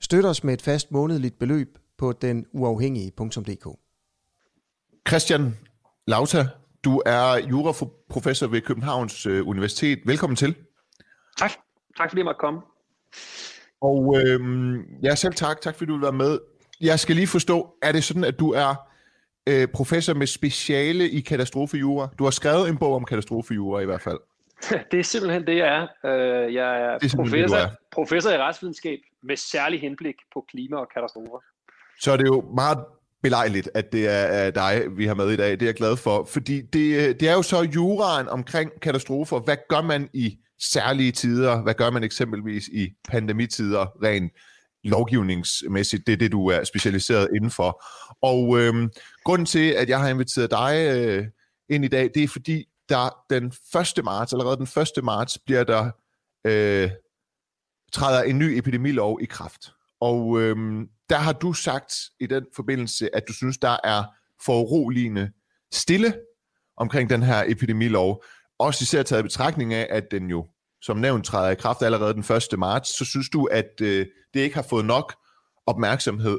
[0.00, 3.78] Støt os med et fast månedligt beløb på den uafhængige.dk.
[5.08, 5.56] Christian
[6.06, 6.46] Lauta,
[6.84, 9.98] du er juraprofessor ved Københavns øh, Universitet.
[10.04, 10.54] Velkommen til.
[11.38, 11.50] Tak.
[11.96, 12.60] Tak fordi jeg måtte komme.
[13.80, 14.40] Og øh,
[15.02, 15.60] ja, selv tak.
[15.60, 16.38] Tak fordi du vil være med.
[16.80, 18.74] Jeg skal lige forstå, er det sådan, at du er
[19.48, 22.08] øh, professor med speciale i katastrofejura?
[22.18, 24.18] Du har skrevet en bog om katastrofejura i hvert fald.
[24.90, 26.10] det er simpelthen det, jeg er.
[26.10, 27.70] Øh, jeg er, er professor, det, er.
[27.92, 31.38] professor i retsvidenskab med særlig henblik på klima og katastrofer.
[32.00, 32.78] Så er det jo meget
[33.22, 35.50] belejligt, at det er dig, vi har med i dag.
[35.50, 39.40] Det er jeg glad for, fordi det, det er jo så juraen omkring katastrofer.
[39.40, 41.62] Hvad gør man i særlige tider?
[41.62, 44.32] Hvad gør man eksempelvis i pandemitider rent
[44.84, 46.06] lovgivningsmæssigt?
[46.06, 47.84] Det er det, du er specialiseret indenfor.
[48.22, 48.90] Og øhm,
[49.24, 51.26] grunden til, at jeg har inviteret dig øh,
[51.70, 53.46] ind i dag, det er fordi, der den
[53.98, 54.04] 1.
[54.04, 55.04] marts, allerede den 1.
[55.04, 55.90] marts, bliver der
[56.46, 56.90] øh,
[57.92, 59.72] træder en ny epidemilov i kraft.
[60.00, 60.56] Og øh,
[61.10, 64.04] der har du sagt i den forbindelse, at du synes, der er
[64.44, 65.30] foruroligende
[65.72, 66.14] stille
[66.76, 68.24] omkring den her epidemilov.
[68.58, 70.46] Også især taget i betragtning af, at den jo
[70.82, 72.58] som nævnt træder i kraft allerede den 1.
[72.58, 75.14] marts, så synes du, at øh, det ikke har fået nok
[75.66, 76.38] opmærksomhed.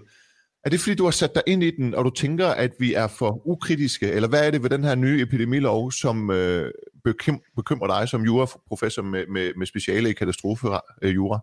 [0.66, 2.94] Er det fordi, du har sat dig ind i den, og du tænker, at vi
[2.94, 4.12] er for ukritiske?
[4.12, 6.72] Eller hvad er det ved den her nye epidemilov, som øh,
[7.56, 11.36] bekymrer dig som juraprofessor med, med, med speciale i katastrofejura?
[11.36, 11.40] Øh,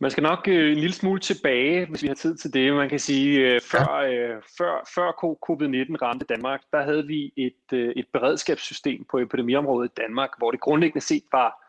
[0.00, 2.74] man skal nok øh, en lille smule tilbage, hvis vi har tid til det.
[2.74, 5.10] Man kan sige, øh, før, øh, før, før
[5.46, 10.50] covid-19 ramte Danmark, der havde vi et, øh, et beredskabssystem på epidemiområdet i Danmark, hvor
[10.50, 11.61] det grundlæggende set var,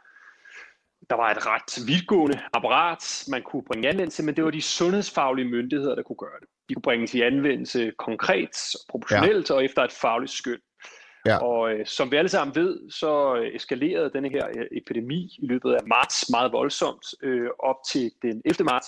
[1.09, 5.47] der var et ret vidtgående apparat, man kunne bringe anvendelse, men det var de sundhedsfaglige
[5.47, 6.47] myndigheder, der kunne gøre det.
[6.69, 8.57] De kunne bringes i anvendelse konkret,
[8.89, 9.55] proportionelt ja.
[9.55, 10.59] og efter et fagligt skøn.
[11.25, 11.37] Ja.
[11.37, 15.45] Og øh, som vi alle sammen ved, så øh, eskalerede denne her øh, epidemi i
[15.47, 18.63] løbet af marts meget voldsomt øh, op til den 11.
[18.63, 18.87] marts.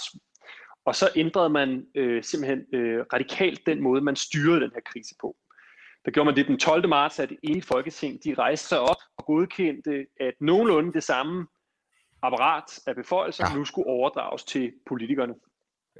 [0.85, 5.15] Og så ændrede man øh, simpelthen øh, radikalt den måde, man styrede den her krise
[5.21, 5.35] på.
[6.05, 6.89] Der gjorde man det den 12.
[6.89, 11.47] marts, at i folketing de rejste sig op og godkendte, at nogenlunde det samme
[12.21, 13.57] apparat af beføjelser ja.
[13.57, 15.33] nu skulle overdrages til politikerne.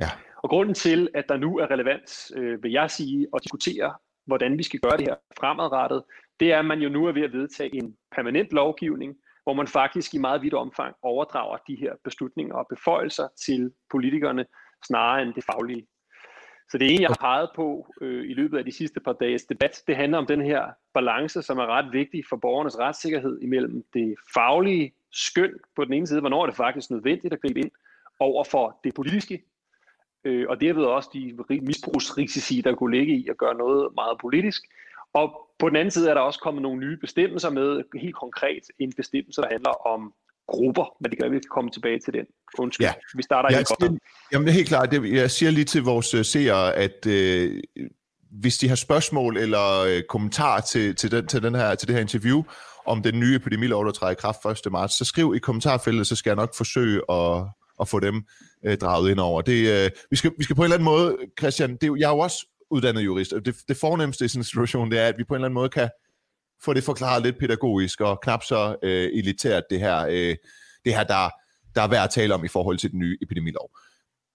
[0.01, 0.09] Ja.
[0.43, 3.93] Og grunden til, at der nu er relevant, øh, vil jeg sige, at diskutere,
[4.25, 6.03] hvordan vi skal gøre det her fremadrettet,
[6.39, 9.67] det er, at man jo nu er ved at vedtage en permanent lovgivning, hvor man
[9.67, 14.45] faktisk i meget vidt omfang overdrager de her beslutninger og beføjelser til politikerne,
[14.87, 15.87] snarere end det faglige.
[16.71, 19.43] Så det ene, jeg har peget på øh, i løbet af de sidste par dages
[19.43, 23.83] debat, det handler om den her balance, som er ret vigtig for borgernes retssikkerhed imellem
[23.93, 27.71] det faglige skøn på den ene side, hvornår er det faktisk nødvendigt at gribe ind,
[28.19, 29.43] over for det politiske,
[30.23, 34.63] øh, og derved også de misbrugsrisici, der kunne ligge i at gøre noget meget politisk,
[35.13, 38.63] og på den anden side er der også kommet nogle nye bestemmelser med, helt konkret
[38.79, 40.13] en bestemmelse, der handler om
[40.47, 42.25] grupper, men det kan vi komme tilbage til den.
[42.59, 42.93] Undskyld, ja.
[43.15, 43.97] vi starter jeg siger,
[44.31, 47.61] Jamen det er helt klart, jeg siger lige til vores uh, seere, at øh,
[48.31, 51.95] hvis de har spørgsmål eller øh, kommentarer til, til, den, til, den her, til det
[51.95, 52.43] her interview
[52.85, 54.71] om den nye epidemilov, der træder i kraft 1.
[54.71, 57.43] marts, så skriv i kommentarfeltet, så skal jeg nok forsøge at,
[57.81, 58.23] at få dem
[58.65, 59.41] øh, draget ind over.
[59.41, 62.15] Det, øh, vi, skal, vi skal på en eller anden måde, Christian, det, jeg er
[62.15, 63.33] jo også uddannet jurist.
[63.33, 65.45] Og det, det fornemmeste i sådan en situation, det er, at vi på en eller
[65.45, 65.89] anden måde kan
[66.65, 70.35] få det forklaret lidt pædagogisk og knap så øh, elitært, det her, øh,
[70.85, 71.29] det her der,
[71.75, 73.69] der er værd at tale om i forhold til den nye epidemilov.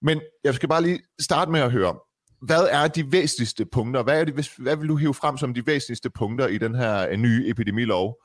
[0.01, 1.95] Men jeg skal bare lige starte med at høre,
[2.41, 4.03] hvad er de væsentligste punkter?
[4.03, 7.09] Hvad, er det, hvad vil du hive frem som de væsentligste punkter i den her
[7.09, 8.17] øh, nye epidemilov?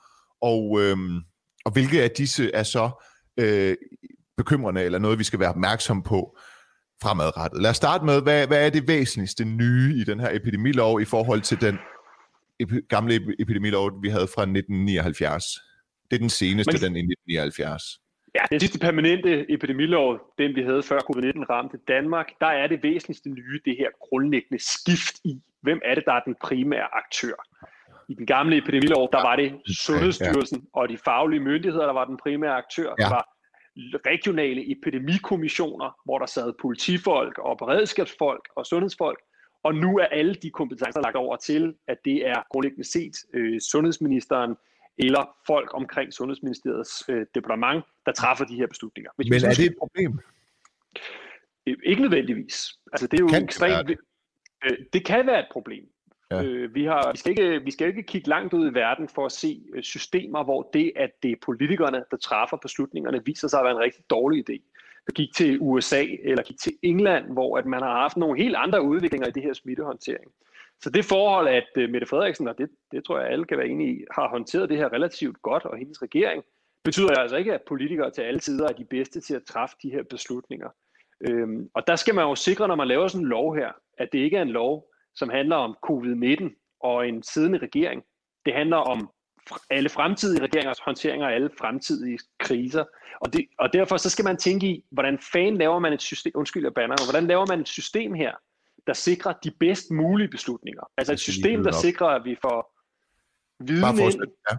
[0.42, 0.96] Og, øh,
[1.64, 2.90] og hvilke af disse er så
[3.38, 3.76] øh,
[4.36, 6.38] bekymrende, eller noget, vi skal være opmærksom på
[7.02, 7.62] fremadrettet.
[7.62, 11.04] Lad os starte med, hvad, hvad er det væsentligste nye i den her epidemilov i
[11.04, 11.78] forhold til den
[12.62, 15.44] epi- gamle epidemilov, vi havde fra 1979?
[16.10, 18.00] Det er den seneste, Men, den i 1979.
[18.34, 22.82] Ja, den sidste permanente epidemilov, den vi havde før covid-19 ramte Danmark, der er det
[22.82, 27.36] væsentligste nye det her grundlæggende skift i, hvem er det, der er den primære aktør.
[28.08, 30.80] I den gamle epidemilov, der var det Sundhedsstyrelsen ja.
[30.80, 32.94] og de faglige myndigheder, der var den primære aktør.
[32.98, 33.04] Ja.
[33.04, 33.28] Der var
[34.06, 39.18] regionale epidemikommissioner, hvor der sad politifolk og beredskabsfolk og sundhedsfolk,
[39.66, 43.60] og nu er alle de kompetencer lagt over til, at det er grundlæggende set øh,
[43.60, 44.56] sundhedsministeren
[44.98, 49.10] eller folk omkring Sundhedsministeriets øh, departement, der træffer de her beslutninger.
[49.16, 50.18] Hvis Men er det et problem?
[51.66, 52.78] Ikke nødvendigvis.
[52.92, 53.88] Altså, det er jo kan ekstremt...
[53.88, 53.98] Det?
[54.64, 55.84] Øh, det kan være et problem.
[56.30, 56.42] Ja.
[56.42, 59.26] Øh, vi, har, vi, skal ikke, vi skal ikke kigge langt ud i verden for
[59.26, 63.60] at se øh, systemer, hvor det, at det er politikerne, der træffer beslutningerne, viser sig
[63.60, 64.56] at være en rigtig dårlig idé.
[65.06, 68.56] Vi gik til USA eller gik til England, hvor at man har haft nogle helt
[68.56, 70.30] andre udviklinger i det her smittehåndtering.
[70.80, 73.68] Så det forhold, at øh, Mette Frederiksen, og det, det tror jeg alle kan være
[73.68, 76.44] enige i, har håndteret det her relativt godt, og hendes regering,
[76.84, 79.90] betyder altså ikke, at politikere til alle tider er de bedste til at træffe de
[79.90, 80.68] her beslutninger.
[81.20, 84.08] Øhm, og der skal man jo sikre, når man laver sådan en lov her, at
[84.12, 88.04] det ikke er en lov, som handler om covid-19 og en siddende regering.
[88.46, 89.10] Det handler om
[89.70, 92.84] alle fremtidige regeringers håndtering af alle fremtidige kriser.
[93.20, 96.32] Og, det, og derfor så skal man tænke i, hvordan fanden laver man et system,
[96.34, 98.32] undskyld jeg banner, hvordan laver man et system her,
[98.86, 100.82] der sikrer de bedst mulige beslutninger.
[100.96, 102.76] Altså et system, der sikrer, at vi får
[103.60, 104.56] viden ind, ja.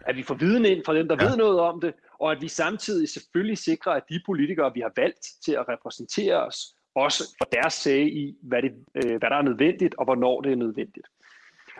[0.00, 1.28] at vi får viden ind fra dem, der ja.
[1.28, 4.92] ved noget om det, og at vi samtidig selvfølgelig sikrer, at de politikere, vi har
[4.96, 6.58] valgt til at repræsentere os,
[6.94, 10.52] også for deres sag i, hvad, det, øh, hvad der er nødvendigt, og hvornår det
[10.52, 11.06] er nødvendigt.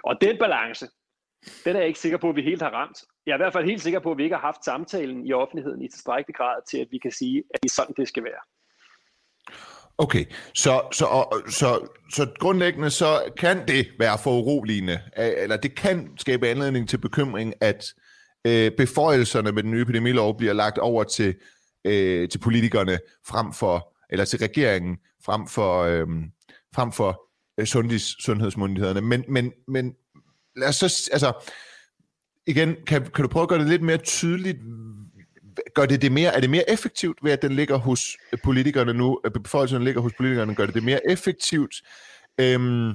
[0.03, 0.87] Og den balance,
[1.65, 2.99] den er jeg ikke sikker på, at vi helt har ramt.
[3.27, 5.33] Jeg er i hvert fald helt sikker på, at vi ikke har haft samtalen i
[5.33, 8.25] offentligheden i tilstrækkelig grad til, at vi kan sige, at det er sådan, det skal
[8.25, 8.43] være.
[9.99, 15.57] Okay, så, så, og, så, så grundlæggende så kan det være for uroligende, øh, eller
[15.57, 17.85] det kan skabe anledning til bekymring, at
[18.47, 21.35] øh, beføjelserne med den nye epidemilov bliver lagt over til,
[21.85, 22.99] øh, til politikerne
[23.29, 26.07] frem for, eller til regeringen frem for, øh,
[26.75, 27.23] frem for
[27.61, 29.01] øh, sundheds, sundhedsmyndighederne.
[29.01, 29.95] Men, men, men
[30.57, 31.33] lad os så, altså,
[32.47, 34.59] igen, kan, kan du prøve at gøre det lidt mere tydeligt,
[35.75, 39.21] gør det det mere, er det mere effektivt ved, at den ligger hos politikerne nu,
[39.25, 41.75] at befolkningen ligger hos politikerne, gør det det mere effektivt,
[42.41, 42.91] øhm,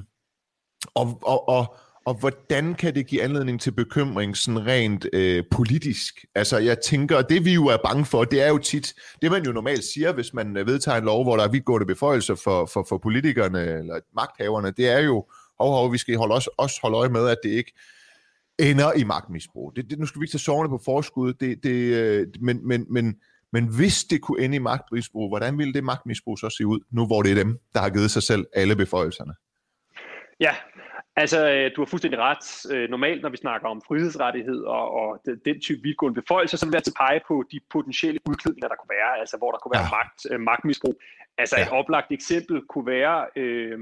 [0.94, 6.24] og, og, og, og hvordan kan det give anledning til bekymring sådan rent øh, politisk?
[6.34, 9.44] Altså jeg tænker, det vi jo er bange for, det er jo tit, det man
[9.44, 12.66] jo normalt siger, hvis man øh, vedtager en lov, hvor der er vidtgående beføjelser for,
[12.66, 15.24] for, for politikerne eller magthaverne, det er jo,
[15.62, 17.72] hov, hov, vi skal holde også, også holde øje med, at det ikke
[18.58, 19.72] ender i magtmisbrug.
[19.76, 22.86] Det, det, nu skal vi ikke tage sovende på forskud, det, det, øh, men, men,
[22.90, 23.20] men,
[23.52, 27.06] men hvis det kunne ende i magtmisbrug, hvordan ville det magtmisbrug så se ud, nu
[27.06, 29.34] hvor det er dem, der har givet sig selv alle beføjelserne?
[30.40, 30.54] Ja,
[31.16, 32.74] altså øh, du har fuldstændig ret.
[32.74, 36.66] Øh, normalt, når vi snakker om frihedsrettighed og, og den, den type vidtgående beføjelser, så
[36.66, 39.74] vil jeg til pege på de potentielle udklædninger, der kunne være, altså hvor der kunne
[39.76, 39.96] være ja.
[39.98, 41.00] magt, magtmisbrug.
[41.38, 41.62] Altså ja.
[41.62, 43.78] et oplagt eksempel kunne være øh,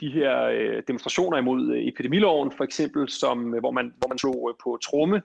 [0.00, 4.18] de her øh, demonstrationer imod øh, epidemiloven, for eksempel, som, øh, hvor, man, hvor man
[4.18, 5.22] slog øh, på tromme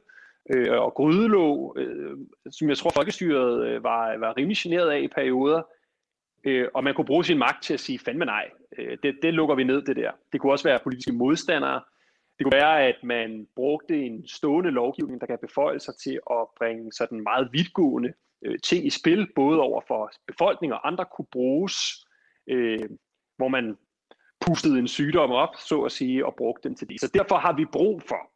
[0.49, 2.17] øh, og grydelåg, øh,
[2.51, 5.61] som jeg tror folkestyret øh, var, var rimelig generet af i perioder,
[6.43, 9.33] øh, og man kunne bruge sin magt til at sige, fandme nej, øh, det, det
[9.33, 10.11] lukker vi ned, det der.
[10.31, 11.81] Det kunne også være politiske modstandere,
[12.37, 16.47] det kunne være, at man brugte en stående lovgivning, der kan beføje sig til at
[16.57, 18.13] bringe sådan meget vidtgående
[18.45, 22.05] øh, ting i spil, både over for befolkningen og andre kunne bruges,
[22.47, 22.89] øh,
[23.37, 23.77] hvor man
[24.47, 27.01] pustede en sygdom op, så at sige, og brugte den til det.
[27.01, 28.31] Så derfor har vi brug for,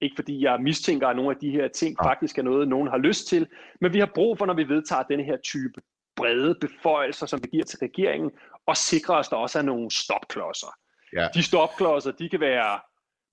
[0.00, 2.98] ikke fordi jeg mistænker, at nogle af de her ting faktisk er noget, nogen har
[2.98, 3.46] lyst til,
[3.80, 5.80] men vi har brug for, når vi vedtager denne her type
[6.16, 8.30] brede beføjelser, som vi giver til regeringen,
[8.66, 10.76] og sikrer os, at der også er nogle stopklodser.
[11.12, 11.28] Ja.
[11.34, 12.80] De stopklodser, de kan være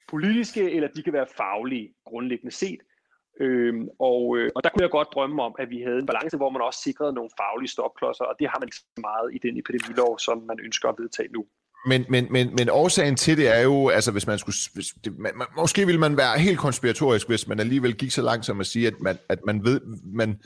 [0.08, 2.80] politiske, eller de kan være faglige, grundlæggende set.
[3.40, 6.38] Øhm, og, øh, og der kunne jeg godt drømme om, at vi havde en balance,
[6.38, 9.38] hvor man også sikrede nogle faglige stopklodser, og det har man ikke så meget i
[9.38, 11.46] den epidemilov, som man ønsker at vedtage nu.
[11.86, 15.14] Men, men, men, men årsagen til det er jo, altså hvis man skulle, hvis det,
[15.20, 18.60] man, man, måske ville man være helt konspiratorisk, hvis man alligevel gik så langt som
[18.60, 19.82] at sige, at man, at man ved,
[20.14, 20.40] man,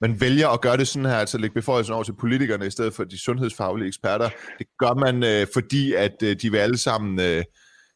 [0.00, 2.94] man vælger at gøre det sådan her, altså lægge beføjelsen over til politikerne i stedet
[2.94, 4.30] for de sundhedsfaglige eksperter.
[4.58, 7.44] Det gør man, øh, fordi at øh, de vil alle sammen, øh,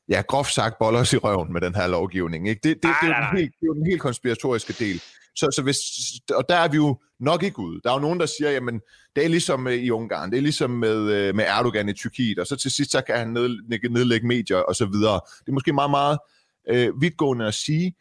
[0.09, 2.49] ja, groft sagt, boller os i røven med den her lovgivning.
[2.49, 2.61] Ikke?
[2.62, 5.03] Det, det, det, det, er den helt, det er jo den helt konspiratoriske del.
[5.38, 5.78] Så, så hvis,
[6.35, 7.80] og der er vi jo nok ikke ude.
[7.85, 8.80] Der er jo nogen, der siger, jamen,
[9.16, 12.47] det er ligesom i Ungarn, det er ligesom med, øh, med Erdogan i Tyrkiet, og
[12.47, 15.21] så til sidst, så kan han ned, nedlægge medier og så videre.
[15.40, 16.18] Det er måske meget, meget
[16.68, 17.95] øh, vidtgående at sige.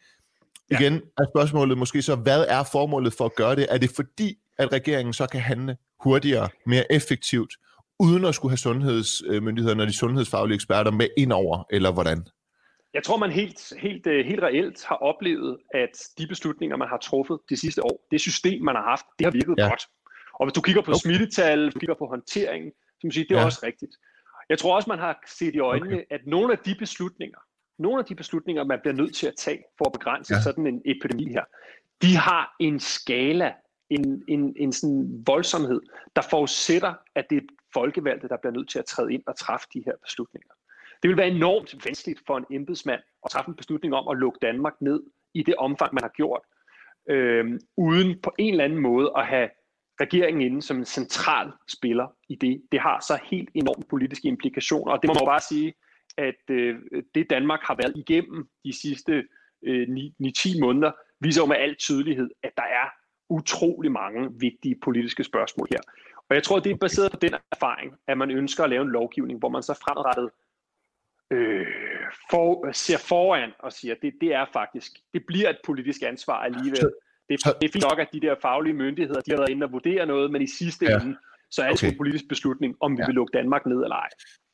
[0.70, 0.78] Ja.
[0.78, 3.66] Igen er spørgsmålet måske så, hvad er formålet for at gøre det?
[3.70, 7.54] Er det fordi, at regeringen så kan handle hurtigere, mere effektivt,
[7.98, 12.24] uden at skulle have sundhedsmyndighederne og de sundhedsfaglige eksperter med indover, eller hvordan?
[12.94, 16.96] Jeg tror, man helt, helt, øh, helt reelt har oplevet, at de beslutninger, man har
[16.96, 19.68] truffet de sidste år, det system, man har haft, det har virket ja.
[19.68, 19.82] godt.
[20.34, 20.98] Og hvis du kigger på okay.
[20.98, 23.44] smittetal, du kigger på håndtering, så man sige, det er ja.
[23.44, 23.92] også rigtigt.
[24.48, 26.04] Jeg tror også, man har set i øjnene, okay.
[26.10, 27.38] at nogle af de beslutninger,
[27.78, 30.42] nogle af de beslutninger, man bliver nødt til at tage for at begrænse ja.
[30.42, 31.44] sådan en epidemi her,
[32.02, 33.52] de har en skala,
[33.90, 35.80] en, en, en sådan voldsomhed,
[36.16, 39.66] der forudsætter, at det er folkevalgte, der bliver nødt til at træde ind og træffe
[39.74, 40.52] de her beslutninger.
[41.02, 44.38] Det vil være enormt vanskeligt for en embedsmand at træffe en beslutning om at lukke
[44.42, 45.02] Danmark ned
[45.34, 46.40] i det omfang, man har gjort,
[47.10, 49.48] øh, uden på en eller anden måde at have
[50.00, 52.62] regeringen inde som en central spiller i det.
[52.72, 55.74] Det har så helt enormt politiske implikationer, og det må man bare sige,
[56.16, 56.76] at øh,
[57.14, 59.24] det Danmark har været igennem de sidste
[59.62, 62.88] øh, 9-10 måneder, viser jo med al tydelighed, at der er
[63.30, 65.80] utrolig mange vigtige politiske spørgsmål her.
[66.28, 68.90] Og jeg tror, det er baseret på den erfaring, at man ønsker at lave en
[68.90, 70.30] lovgivning, hvor man så fremadrettet
[71.30, 71.66] øh,
[72.30, 76.38] for, ser foran og siger, at det, det er faktisk, det bliver et politisk ansvar
[76.48, 76.80] alligevel.
[77.28, 79.72] Det, det er fint nok, at de der faglige myndigheder, de har været inde og
[79.72, 81.00] vurdere noget, men i sidste ja.
[81.00, 81.16] ende,
[81.50, 81.90] så er det okay.
[81.92, 83.06] en politisk beslutning, om vi ja.
[83.06, 84.08] vil lukke Danmark ned eller ej.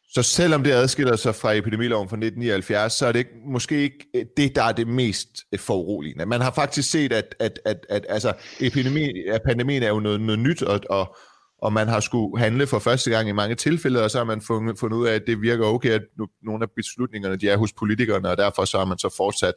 [0.08, 4.28] Så selvom det adskiller sig fra epidemiloven fra 1979, så er det ikke, måske ikke
[4.36, 6.26] det, der er det mest foruroligende.
[6.26, 10.20] Man har faktisk set, at, at, at, at altså, epidemi, at pandemien er jo noget,
[10.20, 11.16] noget nyt, og, og,
[11.58, 14.40] og man har skulle handle for første gang i mange tilfælde, og så har man
[14.40, 17.56] fundet, fundet ud af, at det virker okay, at nu, nogle af beslutningerne de er
[17.56, 19.54] hos politikerne, og derfor så har man så fortsat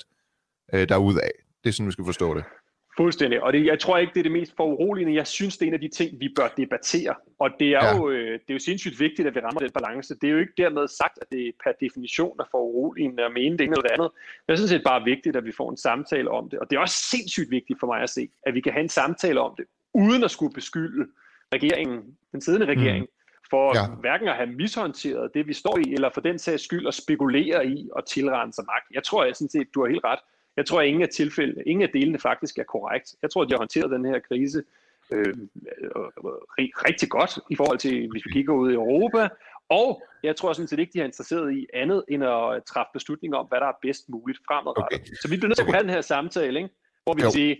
[0.74, 1.30] øh, derudad.
[1.64, 2.44] Det er sådan, vi skal forstå det.
[2.98, 5.16] Fuldstændig, og det, jeg tror ikke, det er det mest foruroligende.
[5.16, 7.16] Jeg synes, det er en af de ting, vi bør debattere.
[7.40, 7.98] Og det er, ja.
[7.98, 10.16] jo, øh, det er jo sindssygt vigtigt, at vi rammer den balance.
[10.22, 13.64] Det er jo ikke dermed sagt, at det per definition er foruroligende at mene det
[13.64, 14.10] ene eller det andet.
[14.46, 16.60] Det er sådan set bare vigtigt, at vi får en samtale om det.
[16.60, 18.90] Og det er også sindssygt vigtigt for mig at se, at vi kan have en
[18.90, 21.06] samtale om det, uden at skulle beskylde
[21.54, 23.50] regeringen, den siddende regering, mm.
[23.50, 23.96] for ja.
[24.00, 27.68] hverken at have mishåndteret det, vi står i, eller for den sags skyld at spekulere
[27.68, 28.86] i og tilrende sig magt.
[28.94, 30.20] Jeg tror jeg sådan set, du har helt ret.
[30.58, 33.16] Jeg tror, at ingen af, tilfælde, ingen af delene faktisk er korrekt.
[33.22, 34.64] Jeg tror, at de har håndteret den her krise
[35.12, 35.34] øh,
[36.60, 39.30] rigtig godt i forhold til, hvis vi kigger ud i Europa.
[39.70, 43.38] Og jeg tror sådan set ikke, de er interesseret i andet end at træffe beslutninger
[43.38, 45.00] om, hvad der er bedst muligt fremadrettet.
[45.00, 45.16] Okay.
[45.22, 46.74] Så vi bliver nødt til at have den her samtale, ikke?
[47.04, 47.32] hvor vi jo.
[47.32, 47.56] siger,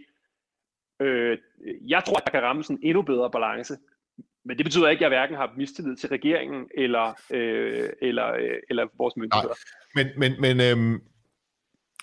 [1.02, 1.38] øh,
[1.88, 3.78] jeg tror, at der kan ramme sådan en endnu bedre balance.
[4.46, 8.58] Men det betyder ikke, at jeg hverken har mistillid til regeringen eller, øh, eller, øh,
[8.70, 9.56] eller vores myndigheder.
[9.96, 10.04] Nej.
[10.04, 11.00] Men, men, men øh,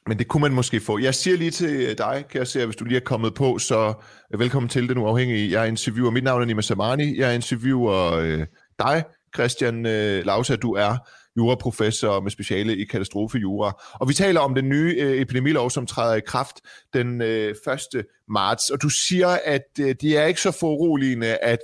[0.07, 0.99] men det kunne man måske få.
[0.99, 3.95] Jeg siger lige til dig, kan jeg se, hvis du lige er kommet på, så
[4.39, 5.51] velkommen til Den Uafhængige.
[5.51, 8.47] Jeg er interviewer, mit navn er Nima Samani, jeg interviewer øh,
[8.79, 10.97] dig, Christian øh, Lausa, du er
[11.37, 13.83] juraprofessor med speciale i katastrofejura.
[13.93, 16.57] Og vi taler om den nye øh, epidemilov, som træder i kraft
[16.93, 17.55] den øh,
[17.95, 18.05] 1.
[18.29, 18.71] marts.
[18.71, 21.59] Og du siger, at øh, de er ikke så foruroligende, at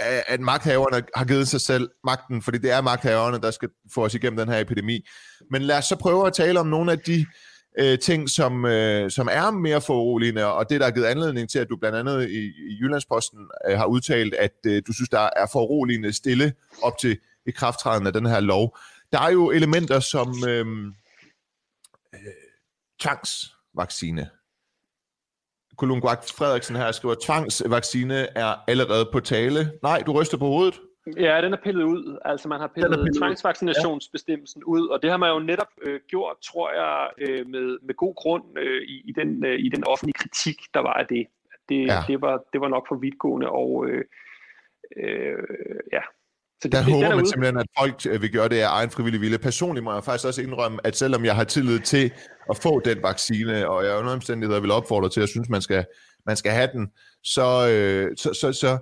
[0.00, 4.04] øh, at magthaverne har givet sig selv magten, fordi det er magthaverne, der skal få
[4.04, 5.06] os igennem den her epidemi.
[5.50, 7.26] Men lad os så prøve at tale om nogle af de
[7.78, 11.58] øh, ting, som, øh, som er mere foruroligende, og det, der har givet anledning til,
[11.58, 15.28] at du blandt andet i, i Jyllandsposten øh, har udtalt, at øh, du synes, der
[15.36, 18.78] er foruroligende stille op til i krafttræden af den her lov.
[19.14, 20.66] Der er jo elementer som øh,
[22.14, 22.20] øh,
[23.00, 24.30] tvangsvaccine.
[25.76, 29.60] Kulunguak Frederiksen her skriver, tvangsvaccine er allerede på tale.
[29.82, 30.80] Nej, du ryster på hovedet.
[31.16, 32.18] Ja, den er pillet ud.
[32.24, 34.66] Altså man har pillet, pillet tvangsvaccinationsbestemmelsen ja.
[34.66, 38.14] ud, og det har man jo netop øh, gjort, tror jeg, øh, med, med god
[38.14, 41.26] grund øh, i, i, den, øh, i den offentlige kritik, der var af det.
[41.68, 42.00] Det, ja.
[42.08, 44.04] det, var, det var nok for vidtgående, og øh,
[44.96, 45.38] øh,
[45.92, 46.00] ja.
[46.64, 47.28] Så det, der det, håber man ude.
[47.28, 49.38] simpelthen, at folk øh, vil gøre det af egen frivillig vilje.
[49.38, 52.10] Personligt må jeg faktisk også indrømme, at selvom jeg har tillid til
[52.50, 55.62] at få den vaccine, og jeg under omstændigheder vil opfordre til, at jeg synes, man
[55.62, 55.84] skal,
[56.26, 56.88] man skal have den,
[57.24, 58.78] så, øh, så, så, så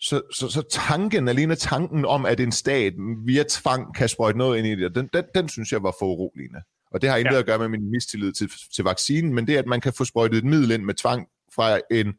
[0.00, 2.92] så, så, så tanken, alene tanken om, at en stat
[3.26, 6.06] via tvang kan sprøjte noget ind i det, den, den, den synes jeg var for
[6.06, 6.60] uroligende.
[6.92, 7.38] Og det har intet ja.
[7.38, 10.38] at gøre med min mistillid til, til vaccinen, men det, at man kan få sprøjtet
[10.38, 12.14] et middel ind med tvang fra, en,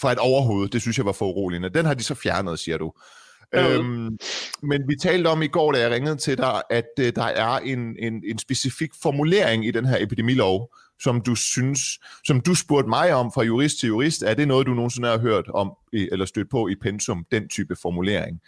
[0.00, 1.68] fra et overhoved, det synes jeg var for uroligende.
[1.68, 2.92] Den har de så fjernet, siger du.
[3.54, 3.78] Ja.
[3.78, 4.18] Øhm,
[4.62, 7.58] men vi talte om i går, da jeg ringede til dig, at uh, der er
[7.58, 11.80] en, en, en specifik formulering i den her epidemilov, som du synes,
[12.24, 15.18] som du spurgte mig om fra jurist til jurist, er det noget, du nogensinde har
[15.18, 18.40] hørt om, eller stødt på i pensum, den type formulering?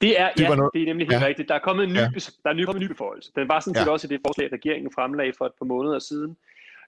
[0.00, 0.70] Det er, det ja, noget...
[0.74, 1.26] det er nemlig helt ja.
[1.26, 1.48] rigtigt.
[1.48, 2.10] Der er kommet en ny, ja.
[2.42, 3.32] der er ny, kommet en ny beføjelse.
[3.36, 3.92] Den var sådan set ja.
[3.92, 6.36] også i det forslag, regeringen fremlagde for et par måneder siden.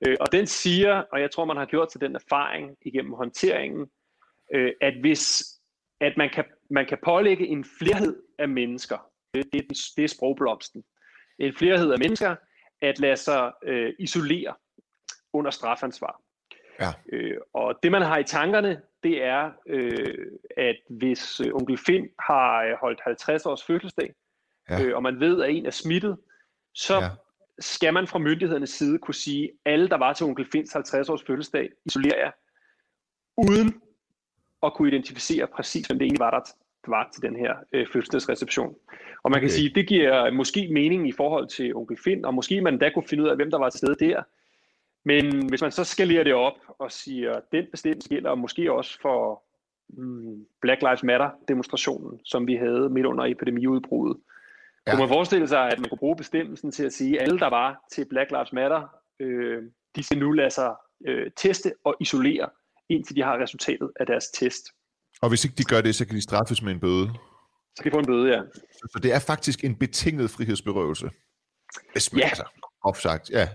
[0.07, 3.87] Øh, og den siger, og jeg tror, man har gjort til den erfaring igennem håndteringen,
[4.55, 5.45] øh, at hvis
[6.03, 8.99] at man kan, man kan pålægge en flerhed af mennesker,
[9.35, 9.63] det, det,
[9.97, 10.85] det er sprogblomsten,
[11.39, 12.37] en flerhed af mennesker,
[12.81, 14.55] at lade sig øh, isolere
[15.33, 16.21] under strafansvar.
[16.81, 16.89] Ja.
[17.13, 22.09] Øh, og det man har i tankerne, det er, øh, at hvis øh, onkel Finn
[22.19, 24.15] har øh, holdt 50 års fødselsdag,
[24.71, 24.83] ja.
[24.83, 26.17] øh, og man ved, at en er smittet,
[26.75, 27.09] så ja.
[27.59, 31.23] skal man fra myndighedernes side kunne sige, alle, der var til onkel Finns 50 års
[31.23, 32.33] fødselsdag, isolerer jeg,
[33.37, 33.83] uden
[34.63, 36.41] at kunne identificere præcis, hvem det egentlig var, der
[36.91, 38.75] var til den her øh, fødselsdagsreception.
[39.23, 39.55] Og man kan okay.
[39.57, 43.09] sige, det giver måske mening i forhold til onkel Finn, og måske man da kunne
[43.09, 44.23] finde ud af, hvem der var til stede der.
[45.05, 48.99] Men hvis man så skalerer det op og siger, at den bestemmelse gælder måske også
[49.01, 49.43] for
[49.89, 54.17] mm, Black Lives Matter-demonstrationen, som vi havde midt under epidemiudbruddet.
[54.87, 54.93] Ja.
[54.93, 57.51] Kunne man forestille sig, at man kunne bruge bestemmelsen til at sige, at alle, der
[57.51, 58.89] var til Black Lives Matter,
[59.21, 59.63] øh,
[59.97, 60.75] de skal nu lade sig
[61.07, 62.49] øh, teste og isolere
[62.89, 64.63] indtil de har resultatet af deres test.
[65.23, 67.11] Og hvis ikke de gør det, så kan de straffes med en bøde?
[67.77, 68.41] Så kan de få en bøde, ja.
[68.93, 71.11] Så, det er faktisk en betinget frihedsberøvelse?
[71.93, 72.27] Hvis man, Ja.
[72.29, 72.45] Altså,
[72.85, 73.49] opsagt, ja.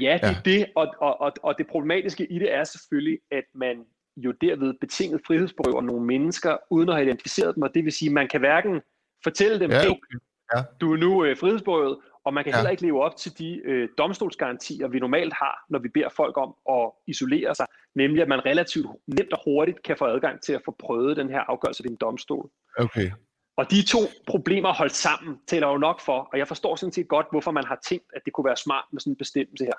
[0.00, 0.36] Ja, det er Ja.
[0.44, 3.84] det, og, og, og, og det problematiske i det er selvfølgelig, at man
[4.16, 8.08] jo derved betinget frihedsberøver nogle mennesker, uden at have identificeret dem, og det vil sige,
[8.08, 8.80] at man kan hverken
[9.24, 10.64] fortælle dem, Ja, okay.
[10.80, 11.98] du er nu øh, frihedsberøvet,
[12.28, 12.56] og man kan Ja.
[12.56, 16.36] heller ikke leve op til de øh, domstolsgarantier, vi normalt har, når vi beder folk
[16.36, 20.52] om at isolere sig, nemlig at man relativt nemt og hurtigt kan få adgang til
[20.52, 22.50] at få prøvet den her afgørelse ved en domstol.
[22.78, 23.10] Okay.
[23.56, 27.08] Og de to problemer holdt sammen, taler jo nok for, og jeg forstår sådan set
[27.08, 29.78] godt, hvorfor man har tænkt, at det kunne være smart med sådan en bestemmelse her.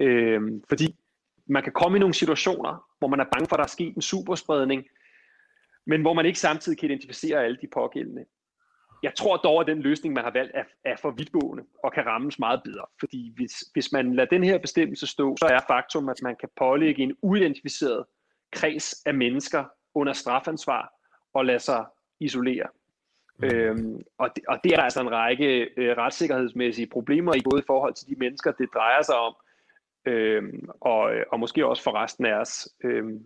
[0.00, 0.96] Øhm, fordi
[1.46, 3.96] man kan komme i nogle situationer, hvor man er bange for, at der er sket
[3.96, 4.84] en superspredning,
[5.86, 8.24] men hvor man ikke samtidig kan identificere alle de pågældende.
[9.02, 12.06] Jeg tror dog, at den løsning, man har valgt, er, er for vidtgående og kan
[12.06, 12.84] rammes meget bedre.
[13.00, 16.48] Fordi hvis, hvis man lader den her bestemmelse stå, så er faktum, at man kan
[16.56, 18.04] pålægge en uidentificeret
[18.52, 19.64] kreds af mennesker
[19.94, 20.92] under strafansvar
[21.34, 21.84] og lade sig
[22.20, 22.66] isolere.
[23.42, 27.62] Øhm, og, det, og det er der altså en række øh, retssikkerhedsmæssige problemer i, både
[27.62, 29.34] i forhold til de mennesker, det drejer sig om,
[30.06, 32.68] øhm, og, øh, og måske også for resten af os.
[32.84, 33.22] Øhm,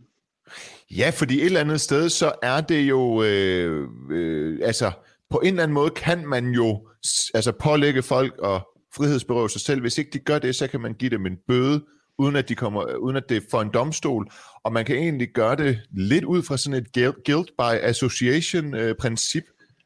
[0.90, 4.92] Ja, fordi et eller andet sted, så er det jo, øh, øh, altså
[5.32, 6.88] på en eller anden måde kan man jo
[7.34, 9.80] altså pålægge folk og frihedsberøve sig selv.
[9.80, 11.84] Hvis ikke de gør det, så kan man give dem en bøde,
[12.18, 14.30] uden at, de kommer, uden at det er for en domstol.
[14.64, 16.92] Og man kan egentlig gøre det lidt ud fra sådan et
[17.24, 18.94] guilt by association øh.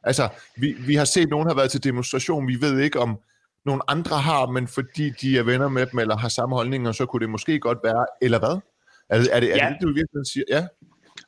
[0.05, 2.49] Altså, vi, vi har set, at nogen har været til demonstration.
[2.49, 3.19] Vi ved ikke, om
[3.65, 7.07] nogle andre har, men fordi de er venner med dem, eller har samme holdninger, så
[7.07, 8.61] kunne det måske godt være, eller hvad?
[9.11, 9.69] Er det er det, er Ja.
[9.69, 10.45] det, du virkelig siger?
[10.49, 10.67] Ja.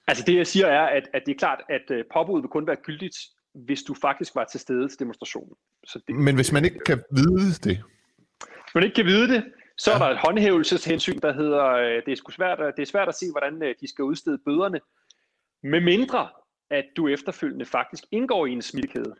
[0.09, 2.67] altså det jeg siger er, at, at det er klart, at øh, påbuddet vil kun
[2.67, 3.17] være gyldigt,
[3.55, 5.57] hvis du faktisk var til stede til demonstrationen.
[5.87, 7.83] Så det, Men hvis man ikke kan vide det,
[8.65, 12.13] Hvis man ikke kan vide det, så er der et håndhævelseshensyn, der hedder, øh, det
[12.13, 14.81] er, sgu svært, at- det er svært at se, hvordan øh, de skal udstede bøderne,
[15.63, 16.29] med mindre
[16.71, 19.15] at du efterfølgende faktisk indgår i en smittekæde.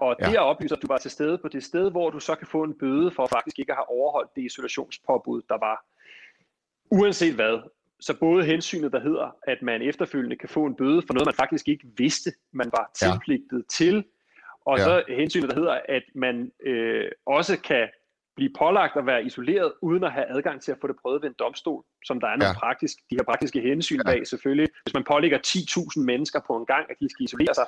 [0.00, 0.30] Og det Ja.
[0.32, 0.40] ja.
[0.44, 2.78] oplyser, at du var til stede på det sted, hvor du så kan få en
[2.78, 5.84] bøde for faktisk ikke at have overholdt det isolationspåbud, der var.
[6.90, 7.58] Uanset hvad,
[8.00, 11.34] så både hensynet, der hedder, at man efterfølgende kan få en bøde for noget, man
[11.34, 13.06] faktisk ikke vidste, man var Ja.
[13.12, 14.04] tilpligtet til,
[14.66, 14.84] og Ja.
[14.84, 17.88] så hensynet, der hedder, at man øh, også kan
[18.36, 21.28] blive pålagt at være isoleret, uden at have adgang til at få det prøvet ved
[21.28, 22.58] en domstol, som der er nogle Ja.
[22.58, 24.02] praktisk, de her praktiske hensyn Ja.
[24.10, 24.68] bag selvfølgelig.
[24.84, 27.64] Hvis man pålægger 10.000 mennesker på en gang, at de skal isolere sig,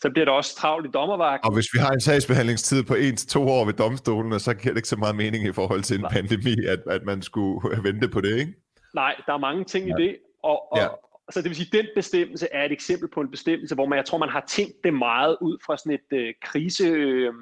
[0.00, 1.46] så bliver der også travlt i dommervagten.
[1.48, 4.72] og hvis vi har en sagsbehandlingstid på 1 til to år ved domstolen, så giver
[4.72, 6.12] det ikke så meget mening i forhold til en Nej.
[6.12, 7.60] pandemi, at, at man skulle
[7.92, 8.52] vente på det, ikke?
[8.96, 9.94] Nej, der er mange ting ja.
[9.96, 10.88] i det, og, og Ja.
[11.32, 13.96] så det vil sige, at den bestemmelse er et eksempel på en bestemmelse, hvor man,
[13.96, 17.32] jeg tror, man har tænkt det meget ud fra sådan et øh, krise, øh,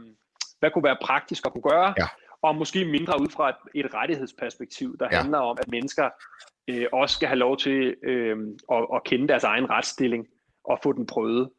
[0.61, 2.07] hvad kunne være praktisk at kunne gøre, Ja.
[2.43, 5.17] og måske mindre ud fra et, et rettighedsperspektiv, der Ja.
[5.21, 6.11] handler om, at mennesker
[6.71, 8.37] øh, også skal have lov til øh,
[8.73, 10.27] at, at kende deres egen retsstilling
[10.65, 11.51] og få den prøvet.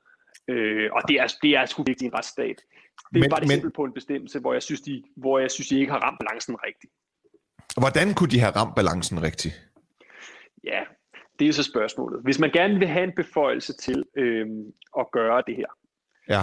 [0.48, 2.56] Øh, og det er, det er sgu vigtigt i en retsstat.
[2.58, 5.04] Det er Men- men, bare et men- eksempel på en bestemmelse, hvor jeg synes, de,
[5.18, 6.94] hvor jeg synes, de ikke har ramt balancen rigtigt.
[7.78, 9.65] Hvordan kunne de have ramt balancen rigtigt?
[10.66, 10.84] Ja,
[11.40, 12.22] det er så spørgsmålet.
[12.24, 14.66] Hvis man gerne vil have en beføjelse til øhm,
[15.00, 15.68] at gøre det her,
[16.30, 16.42] Ja,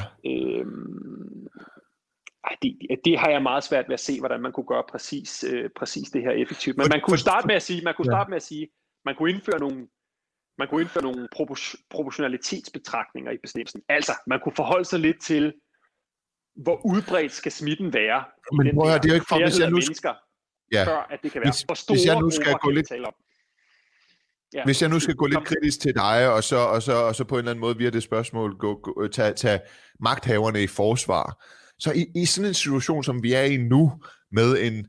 [2.45, 5.45] ej, det, det har jeg meget svært ved at se, hvordan man kunne gøre præcis,
[5.45, 6.77] øh, præcis det her effektivt.
[6.77, 8.69] Men man kunne starte med at sige, man kunne starte med at sige,
[9.05, 9.89] man kunne indføre nogle
[10.59, 13.83] man kunne indføre nogle propor- proportionalitetsbetragtninger i bestemmelsen.
[13.89, 15.55] Altså, man kunne forholde sig lidt til,
[16.65, 19.71] hvor udbredt skal smitten være Men prøv at det er jo ikke for- hvis jeg
[19.71, 20.15] nu- mennesker,
[20.73, 20.85] ja.
[20.89, 23.15] før at det kan være Hvis- for store hvis jeg nu skal gå lidt- om.
[24.55, 24.65] Ja.
[24.65, 27.25] Hvis jeg nu skal gå lidt kritisk til dig, og så, og så, og så
[27.25, 29.61] på en eller anden måde via det spørgsmål gå, gå, tage, tage
[30.01, 31.45] magthaverne i forsvar,
[31.79, 33.93] så i, i sådan en situation, som vi er i nu,
[34.33, 34.87] med en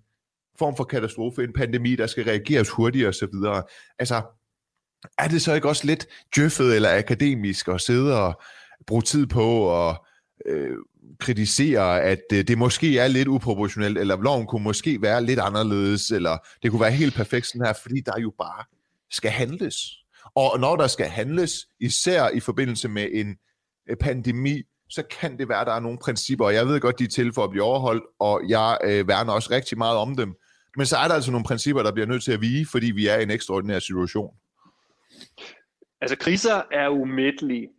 [0.60, 3.64] form for katastrofe, en pandemi, der skal reageres hurtigere osv.,
[4.00, 4.22] altså,
[5.18, 8.42] er det så ikke også lidt djøffet eller akademisk at sidde og
[8.88, 9.98] bruge tid på at
[10.46, 10.78] øh,
[11.20, 16.12] kritisere, at øh, det måske er lidt uproportionelt, eller loven kunne måske være lidt anderledes,
[16.12, 18.64] eller det kunne være helt perfekt sådan her, fordi der jo bare
[19.14, 19.76] skal handles.
[20.36, 23.38] Og når der skal handles, især i forbindelse med en
[23.90, 27.00] øh, pandemi, så kan det være, at der er nogle principper, og jeg ved godt,
[27.00, 30.16] de er til for at blive overholdt, og jeg øh, værner også rigtig meget om
[30.16, 30.36] dem.
[30.78, 33.08] Men så er der altså nogle principper, der bliver nødt til at vige, fordi vi
[33.08, 34.36] er i en ekstraordinær situation.
[36.02, 37.70] Altså kriser er umættelige.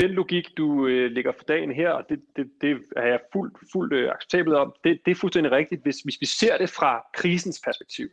[0.00, 3.58] Den logik, du øh, lægger for dagen her, og det, det, det er jeg fuldt,
[3.72, 5.82] fuldt øh, acceptabelt om, det, det er fuldstændig rigtigt.
[5.82, 8.08] Hvis, hvis vi ser det fra krisens perspektiv,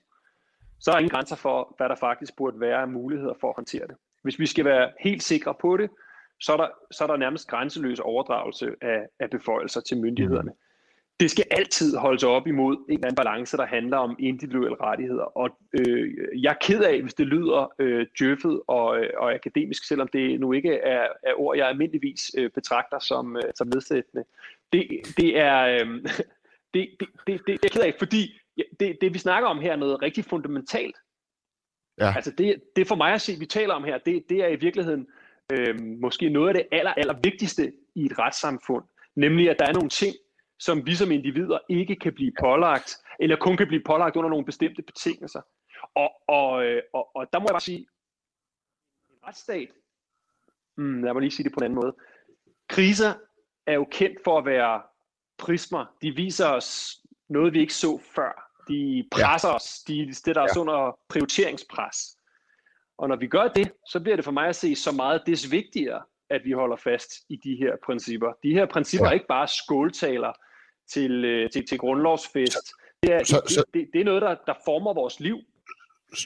[0.79, 3.55] så er der ingen grænser for, hvad der faktisk burde være af muligheder for at
[3.55, 3.95] håndtere det.
[4.23, 5.89] Hvis vi skal være helt sikre på det,
[6.39, 10.51] så er der, så er der nærmest grænseløs overdragelse af, af beføjelser til myndighederne.
[11.19, 15.23] det skal altid holdes op imod en eller anden balance, der handler om individuelle rettigheder.
[15.23, 16.13] Og øh,
[16.43, 20.39] jeg er ked af, hvis det lyder øh, djøffet og, øh, og akademisk, selvom det
[20.39, 24.23] nu ikke er, er ord, jeg almindeligvis øh, betragter som, øh, som nedsættende.
[24.73, 24.87] Det,
[25.17, 25.65] det er...
[25.65, 25.87] Øh,
[26.73, 28.38] det, det, det, det er jeg ked af, fordi
[28.79, 30.95] det, det, vi snakker om her, er noget rigtig fundamentalt.
[31.99, 32.13] Ja.
[32.15, 34.55] Altså det, det for mig at se, vi taler om her, det, det er i
[34.55, 35.07] virkeligheden
[35.51, 38.83] øh, måske noget af det aller, aller vigtigste i et retssamfund.
[39.15, 40.15] Nemlig, at der er nogle ting,
[40.59, 44.45] som vi som individer ikke kan blive pålagt, eller kun kan blive pålagt under nogle
[44.45, 45.41] bestemte betingelser.
[45.95, 49.69] Og, og, øh, og, og der må jeg bare sige, en retsstat,
[50.75, 51.95] hmm, lad mig lige sige det på en anden måde,
[52.69, 53.13] kriser
[53.67, 54.81] er jo kendt for at være
[55.37, 55.85] prismer.
[56.01, 58.48] De viser os noget, vi ikke så før.
[58.69, 59.55] De presser ja.
[59.55, 60.61] os, de stiller os ja.
[60.61, 61.97] under prioriteringspres.
[62.97, 65.51] Og når vi gør det, så bliver det for mig at se så meget des
[65.51, 68.27] vigtigere, at vi holder fast i de her principper.
[68.43, 69.09] De her principper ja.
[69.09, 70.33] er ikke bare skåltaler
[70.93, 72.73] til, øh, til, til grundlovsfest.
[73.03, 75.37] Det er, så, så, det, det er noget, der, der former vores liv.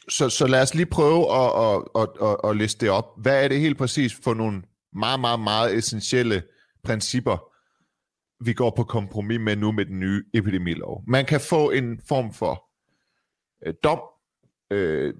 [0.10, 3.22] Så, så lad os lige prøve at, at, at, at, at liste det op.
[3.22, 6.44] Hvad er det helt præcis for nogle meget, meget, meget essentielle
[6.84, 7.53] principper,
[8.46, 11.04] vi går på kompromis med nu med den nye epidemilov?
[11.08, 12.70] Man kan få en form for
[13.66, 14.00] øh, dom,
[14.72, 15.14] øh,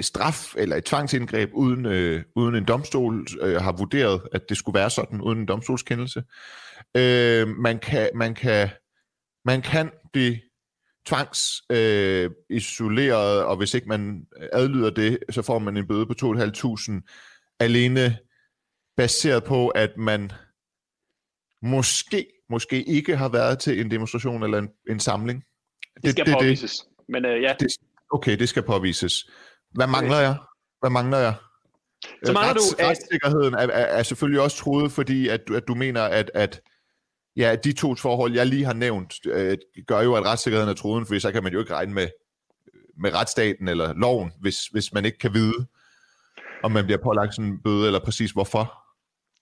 [0.00, 4.78] straf eller et tvangsindgreb, uden, øh, uden en domstol øh, har vurderet, at det skulle
[4.78, 6.24] være sådan, uden en domstolskendelse.
[6.96, 8.68] Øh, man, kan, man kan
[9.44, 10.38] man kan blive
[11.06, 16.14] tvangs øh, isoleret, og hvis ikke man adlyder det, så får man en bøde på
[16.22, 18.18] 2.500 alene
[18.96, 20.32] baseret på, at man
[21.62, 25.44] måske, måske ikke har været til en demonstration eller en, en samling.
[26.02, 26.76] Det skal det, påvises.
[26.78, 27.54] Det, Men uh, ja.
[27.60, 27.68] Det,
[28.10, 29.30] okay, det skal påvises.
[29.70, 30.36] Hvad mangler jeg?
[30.80, 31.34] Hvad mangler jeg?
[32.24, 32.84] Så mangler Rets, du...
[32.84, 36.60] Retssikkerheden er, er, er selvfølgelig også troet, fordi at, at du mener, at, at
[37.36, 41.06] ja, de to forhold, jeg lige har nævnt, øh, gør jo, at retssikkerheden er troden,
[41.06, 42.08] for så kan man jo ikke regne med,
[43.00, 45.66] med retsstaten eller loven, hvis, hvis man ikke kan vide,
[46.62, 48.87] om man bliver pålagt sådan en bøde, eller præcis hvorfor.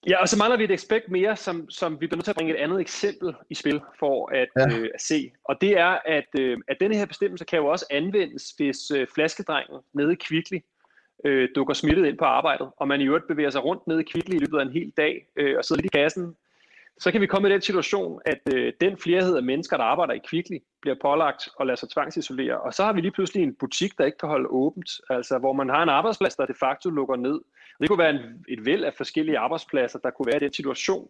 [0.08, 2.36] Ja, og så mangler vi et aspekt mere, som, som vi bliver nødt til at
[2.36, 4.78] bringe et andet eksempel i spil for at, ja.
[4.78, 5.30] øh, at se.
[5.44, 9.06] Og det er, at, øh, at denne her bestemmelse kan jo også anvendes, hvis øh,
[9.14, 10.58] flaskedrengen nede i Kvickly
[11.24, 14.04] øh, dukker smittet ind på arbejdet, og man i øvrigt bevæger sig rundt nede i
[14.12, 16.36] Kvickly i løbet af en hel dag, øh, og sidder lidt i kassen
[17.00, 20.14] så kan vi komme i den situation, at øh, den flerhed af mennesker, der arbejder
[20.14, 22.60] i Kvickly, bliver pålagt og lader sig tvangsisolere.
[22.60, 25.52] Og så har vi lige pludselig en butik, der ikke kan holde åbent, altså hvor
[25.52, 27.40] man har en arbejdsplads, der de facto lukker ned.
[27.80, 31.08] Det kunne være en, et væld af forskellige arbejdspladser, der kunne være i den situation,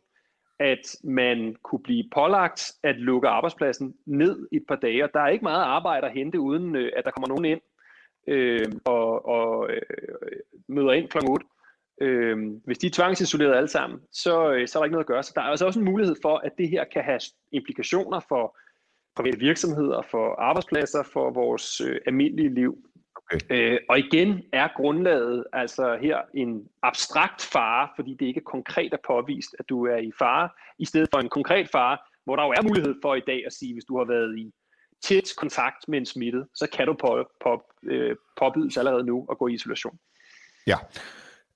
[0.59, 5.05] at man kunne blive pålagt at lukke arbejdspladsen ned i et par dage.
[5.05, 7.61] Og der er ikke meget arbejde at hente, uden øh, at der kommer nogen ind
[8.29, 9.83] øh, og, og øh,
[10.69, 11.19] møder ind kl.
[11.29, 11.47] 8.
[12.01, 15.09] Øh, hvis de er tvangsisoleret alle sammen, så, øh, så er der ikke noget at
[15.09, 15.23] gøre.
[15.23, 17.21] Så der er altså også en mulighed for, at det her kan have
[17.53, 18.59] implikationer for
[19.17, 22.79] private virksomheder, for arbejdspladser, for vores øh, almindelige liv.
[23.17, 23.39] Okay.
[23.51, 28.93] Øh, og igen er grundlaget altså her en abstrakt fare, fordi det ikke er konkret
[28.93, 32.45] er påvist, at du er i fare, i stedet for en konkret fare, hvor der
[32.45, 34.53] jo er mulighed for i dag at sige, hvis du har været i
[35.03, 39.39] tæt kontakt med en smittet, så kan du på, på, øh, påbydes allerede nu at
[39.39, 39.99] gå i isolation.
[40.67, 40.77] Ja,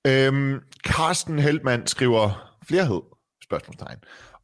[0.07, 3.01] Øhm, Carsten Heldmann skriver flerhed,
[3.43, 3.97] spørgsmålstegn.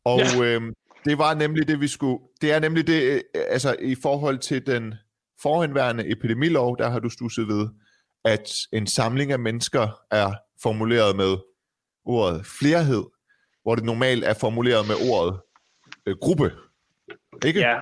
[0.03, 0.43] Og ja.
[0.43, 0.73] øhm,
[1.05, 2.19] det var nemlig det, vi skulle...
[2.41, 4.93] Det er nemlig det, øh, altså i forhold til den
[5.41, 7.67] forhenværende epidemilov, der har du stusset ved,
[8.25, 11.37] at en samling af mennesker er formuleret med
[12.05, 13.03] ordet flerhed,
[13.63, 15.39] hvor det normalt er formuleret med ordet
[16.05, 16.51] øh, gruppe.
[17.45, 17.59] Ikke?
[17.59, 17.75] Ja.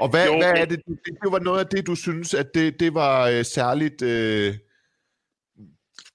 [0.00, 0.98] Og hvad, jo, hvad er det, det?
[1.22, 4.02] Det var noget af det, du synes, at det, det var øh, særligt...
[4.02, 4.54] Øh,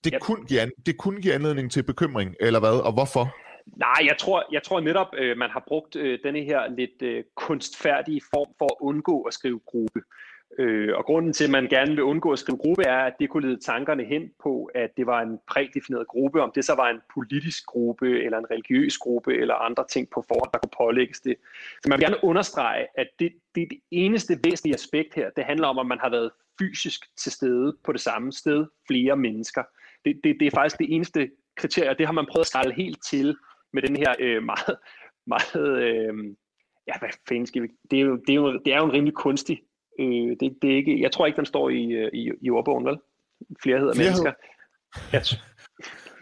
[0.06, 0.20] det, ja.
[0.20, 3.36] kunne give, det kunne give anledning til bekymring, eller hvad, og hvorfor?
[3.66, 7.24] Nej, jeg tror, jeg tror netop, øh, man har brugt øh, denne her lidt øh,
[7.36, 10.02] kunstfærdige form for at undgå at skrive gruppe.
[10.60, 13.30] Øh, og grunden til, at man gerne vil undgå at skrive gruppe, er, at det
[13.30, 16.90] kunne lede tankerne hen på, at det var en prædefineret gruppe, om det så var
[16.90, 21.20] en politisk gruppe, eller en religiøs gruppe, eller andre ting på forhånd, der kunne pålægges
[21.20, 21.36] det.
[21.84, 25.68] Så man vil gerne understrege, at det, det, det eneste væsentlige aspekt her, det handler
[25.68, 29.64] om, at man har været fysisk til stede på det samme sted, flere mennesker
[30.06, 32.74] det, det, det er faktisk det eneste kriterie, og det har man prøvet at skrælle
[32.74, 33.38] helt til
[33.74, 34.78] med den her øh, meget,
[35.28, 36.14] meget øh,
[36.88, 38.94] ja, hvad fanden skal vi, det er jo, det er jo, det er jo en
[38.94, 39.62] rimelig kunstig,
[40.00, 42.86] øh, det, det er ikke, jeg tror ikke, den står i, øh, i, i ordbogen,
[42.86, 42.98] vel?
[43.64, 44.34] Flere hedder mennesker.
[45.14, 45.22] Ja.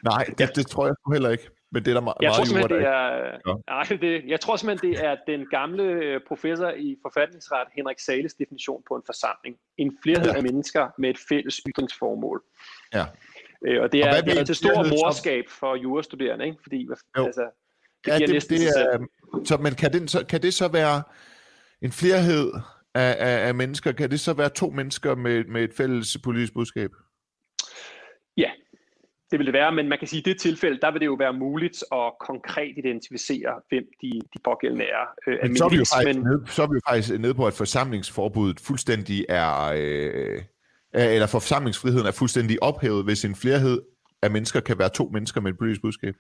[0.04, 1.50] Nej, det, det tror jeg heller ikke.
[1.72, 3.04] Men det er der meget, jeg tror simpelthen, det er,
[3.48, 3.54] ja.
[3.68, 8.34] nej, det, jeg tror simpelthen, det er den gamle øh, professor i forfatningsret, Henrik Sales
[8.34, 9.56] definition på en forsamling.
[9.78, 10.38] En flerhed ja.
[10.38, 12.44] af mennesker med et fælles ytringsformål.
[12.94, 13.06] Ja.
[13.68, 16.58] Øh, og det er, og det er til stor morskab for jurastuderende, ikke?
[16.64, 17.26] Fordi, jo.
[17.26, 17.50] altså,
[18.06, 19.06] det ja, det, næsten det er,
[19.46, 21.04] så, men kan det, så, kan det så være
[21.82, 22.52] en flerhed
[22.96, 26.54] af, af, af mennesker, kan det så være to mennesker med, med et fælles politisk
[26.54, 26.90] budskab?
[28.38, 28.52] Ja,
[29.32, 31.06] det vil det være, men man kan sige, at i det tilfælde, der vil det
[31.06, 35.06] jo være muligt at konkret identificere, hvem de, de pågældende er.
[35.28, 36.26] Øh, men så er, vi jo faktisk men...
[36.26, 40.42] nede, så er vi jo faktisk nede på, at forsamlingsforbuddet fuldstændig er, øh,
[40.94, 43.82] eller forsamlingsfriheden er fuldstændig ophævet, hvis en flerhed
[44.22, 46.16] af mennesker kan være to mennesker med et politisk budskab.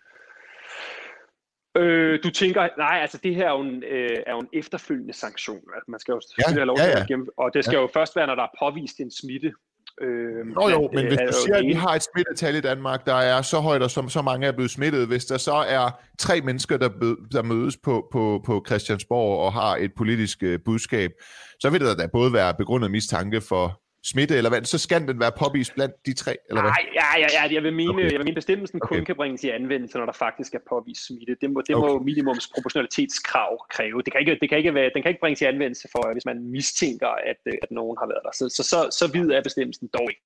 [1.78, 5.14] Øh, du tænker, nej, altså det her er jo en, øh, er jo en efterfølgende
[5.14, 5.62] sanktion.
[5.76, 7.18] Altså, man skal jo ja, have lov ja, ja.
[7.38, 7.82] og det skal ja.
[7.82, 9.54] jo først være, når der er påvist en smitte.
[10.02, 13.14] Øh, Nå jo, men hvis du siger, at vi har et smittetal i Danmark, der
[13.14, 16.42] er så højt, og så, så mange er blevet smittet, hvis der så er tre
[16.42, 16.90] mennesker, der,
[17.32, 21.12] der mødes på, på, på Christiansborg og har et politisk øh, budskab,
[21.60, 25.20] så vil der da både være begrundet mistanke for smitte, eller hvad, så skal den
[25.20, 26.72] være påvist blandt de tre, eller hvad?
[26.72, 28.12] Nej, ja, ja, ja, jeg vil mene, okay.
[28.12, 28.96] jeg vil mene bestemmelsen okay.
[28.96, 31.36] kun kan bringes i anvendelse, når der faktisk er påvist smitte.
[31.42, 31.88] Det må, det okay.
[31.88, 34.02] må minimums proportionalitetskrav kræve.
[34.02, 36.26] Det kan ikke, det kan ikke være, den kan ikke bringes i anvendelse for, hvis
[36.26, 38.34] man mistænker, at, at nogen har været der.
[38.39, 40.24] Så, så, så, så vid er bestemmelsen dog ikke.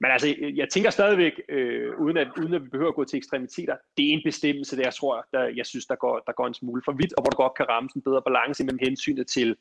[0.00, 3.16] Men altså, jeg tænker stadigvæk, øh, uden, at, uden at vi behøver at gå til
[3.16, 6.46] ekstremiteter, det er en bestemmelse, der jeg tror, der, jeg synes, der går, der går
[6.46, 9.26] en smule for vidt, og hvor der godt kan ramme en bedre balance mellem hensynet
[9.26, 9.56] til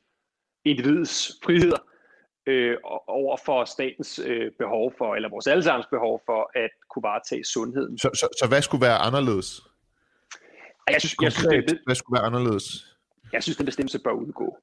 [0.65, 1.77] individets friheder
[2.47, 2.77] øh,
[3.07, 7.97] over for statens øh, behov for, eller vores allesammens behov for at kunne varetage sundheden.
[7.97, 9.61] Så, så, så hvad skulle være anderledes?
[10.89, 12.65] Jeg synes, jeg synes, det, hvad skulle være anderledes?
[13.33, 14.57] Jeg synes, den bestemmelse bør udgå.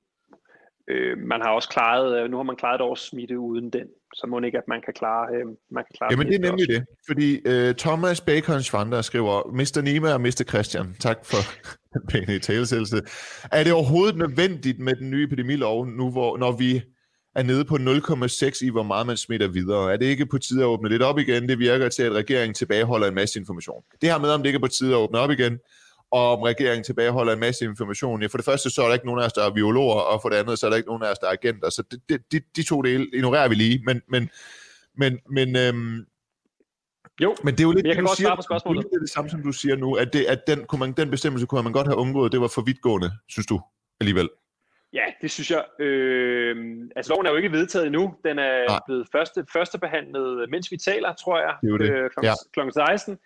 [0.90, 3.86] Øh, man har også klaret, øh, nu har man klaret et års smitte uden den,
[4.14, 6.66] så må ikke, at man kan klare, øh, man kan klare Jamen det er nemlig
[6.70, 6.72] også.
[6.72, 9.80] det, fordi øh, Thomas Bacon Schwander skriver, Mr.
[9.82, 10.44] Nima og Mr.
[10.48, 11.40] Christian, tak for
[11.94, 13.00] den pæne talesættelse.
[13.52, 16.82] Er det overhovedet nødvendigt med den nye epidemilov, nu hvor, når vi
[17.38, 19.92] er nede på 0,6 i, hvor meget man smitter videre.
[19.92, 21.48] Er det ikke på tide at åbne lidt op igen?
[21.48, 23.82] Det virker til, at regeringen tilbageholder en masse information.
[24.00, 25.58] Det her med, om det ikke er på tide at åbne op igen,
[26.10, 28.22] og om regeringen tilbageholder en masse information.
[28.22, 30.22] Ja, for det første, så er der ikke nogen af os, der er biologer, og
[30.22, 31.70] for det andet, så er der ikke nogen af os, der er agenter.
[31.70, 33.82] Så det, det, de, de to dele ignorerer vi lige.
[33.86, 34.30] Men, men,
[34.96, 36.06] men, men øhm,
[37.20, 38.84] jo, men det er jo lidt, jeg kan godt siger, svare på spørgsmålet.
[38.84, 41.10] Det er det samme, som du siger nu, at, det, at den, kunne man, den
[41.10, 43.60] bestemmelse kunne man godt have undgået, det var for vidtgående, synes du
[44.00, 44.28] alligevel?
[44.92, 45.64] Ja, det synes jeg.
[45.78, 46.56] Øh,
[46.96, 48.14] altså, loven er jo ikke vedtaget endnu.
[48.24, 48.80] Den er Nej.
[48.86, 51.90] blevet første, første behandlet, mens vi taler, tror jeg, det det.
[51.90, 52.26] Øh, kl.
[52.26, 52.34] Ja.
[52.52, 52.60] kl.
[52.70, 53.18] 16.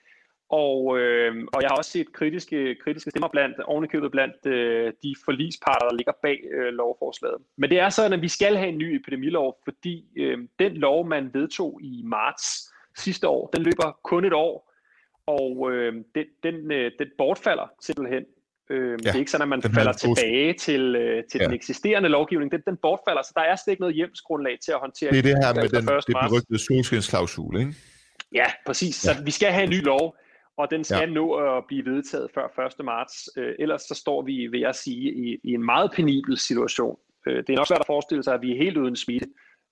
[0.49, 5.15] Og, øh, og jeg har også set kritiske, kritiske stemmer blandt, ovenikøbet blandt øh, de
[5.25, 7.39] forlisparter, der ligger bag øh, lovforslaget.
[7.57, 11.07] Men det er sådan, at vi skal have en ny epidemilov, fordi øh, den lov,
[11.07, 14.73] man vedtog i marts sidste år, den løber kun et år,
[15.27, 18.25] og øh, den, den, øh, den bortfalder simpelthen
[18.73, 21.45] Øh, ja, det er ikke sådan, at man falder tilbage til, øh, til ja.
[21.45, 22.53] den eksisterende lovgivning.
[22.53, 25.19] Den, den bortfalder, så der er slet ikke noget hjemsgrundlag til at håndtere det.
[25.19, 27.75] er det her med den, det berygtede solskinsklausul, ikke?
[28.35, 29.07] Ja, præcis.
[29.07, 29.15] Ja.
[29.15, 30.17] Så vi skal have en ny lov,
[30.57, 31.15] og den skal ja.
[31.21, 32.85] nå at blive vedtaget før 1.
[32.85, 33.29] marts.
[33.37, 36.97] Øh, ellers så står vi, vil jeg sige, i, i en meget penibel situation.
[37.27, 39.29] Øh, det er nok svært at forestille sig, at vi er helt uden smitte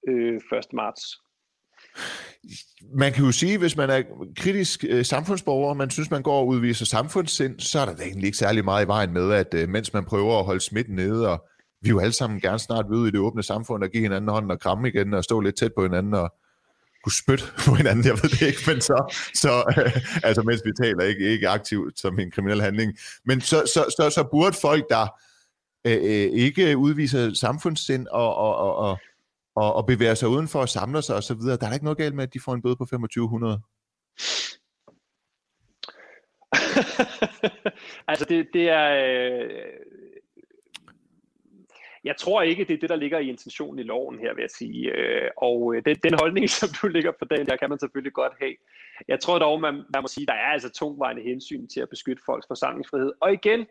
[0.08, 0.40] øh, 1.
[0.72, 1.02] marts.
[2.94, 4.02] Man kan jo sige, hvis man er
[4.36, 8.26] kritisk øh, samfundsborger, man synes, man går og udviser samfundssind, så er der da egentlig
[8.26, 11.28] ikke særlig meget i vejen med, at øh, mens man prøver at holde smitten nede,
[11.28, 11.48] og
[11.82, 14.50] vi jo alle sammen gerne snart ved i det åbne samfund, og give hinanden hånden
[14.50, 16.34] og kramme igen, og stå lidt tæt på hinanden, og
[17.04, 20.72] kunne spytte på hinanden, jeg ved det ikke, men så, så øh, altså mens vi
[20.82, 24.84] taler, ikke, ikke aktivt som en kriminel handling, men så, så, så, så burde folk,
[24.88, 25.06] der
[25.86, 28.98] øh, øh ikke udviser samfundssind og, og, og, og
[29.62, 32.14] og, og bevæger sig udenfor og samler sig osv., der er da ikke noget galt
[32.14, 33.60] med, at de får en bøde på 2500.
[38.10, 38.88] altså det, det er...
[39.06, 39.50] Øh,
[42.04, 44.50] jeg tror ikke, det er det, der ligger i intentionen i loven her, vil jeg
[44.50, 44.90] sige.
[44.90, 48.12] Øh, og øh, den, den holdning, som du ligger på den, der kan man selvfølgelig
[48.12, 48.54] godt have.
[49.08, 52.22] Jeg tror dog, man, man må sige, der er altså tungvejende hensyn til at beskytte
[52.26, 53.12] folks forsamlingsfrihed.
[53.20, 53.66] Og igen,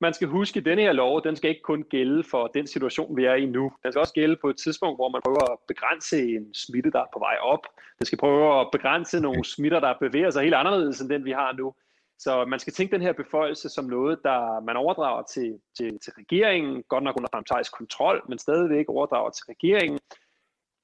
[0.00, 3.16] man skal huske, at denne her lov, den skal ikke kun gælde for den situation,
[3.16, 3.72] vi er i nu.
[3.82, 7.00] Den skal også gælde på et tidspunkt, hvor man prøver at begrænse en smitte, der
[7.00, 7.66] er på vej op.
[7.98, 11.30] Den skal prøve at begrænse nogle smitter, der bevæger sig helt anderledes end den, vi
[11.30, 11.74] har nu.
[12.18, 16.12] Så man skal tænke den her beføjelse som noget, der man overdrager til, til, til
[16.12, 19.98] regeringen, godt nok under parlamentarisk kontrol, men stadigvæk overdrager til regeringen,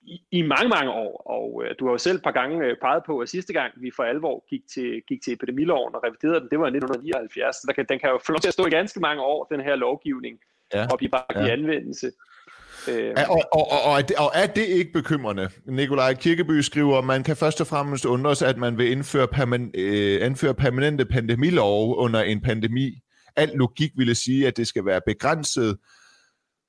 [0.07, 1.13] i, i mange, mange år.
[1.37, 3.73] Og øh, du har jo selv et par gange øh, peget på, at sidste gang
[3.77, 7.57] vi for alvor gik til, gik til epidemiloven og reviderede den, det var i 1979.
[7.57, 9.41] Så der kan, den kan jo få lov til at stå i ganske mange år,
[9.53, 10.35] den her lovgivning,
[10.75, 10.87] ja.
[10.93, 11.47] og blive bare ja.
[11.47, 12.11] i anvendelse.
[12.89, 13.15] Øh.
[13.29, 15.49] Og, og, og, og, er det, og er det ikke bekymrende?
[15.67, 19.71] Nikolaj Kirkeby skriver, man kan først og fremmest undre sig, at man vil indføre, perman,
[19.75, 22.99] øh, indføre permanente pandemilov under en pandemi.
[23.37, 25.79] Al logik ville sige, at det skal være begrænset,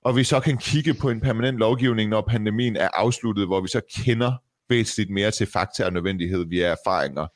[0.04, 3.68] og vi så kan kigge på en permanent lovgivning, når pandemien er afsluttet, hvor vi
[3.68, 4.32] så kender
[4.70, 7.28] væsentligt mere til fakta og nødvendighed via erfaringer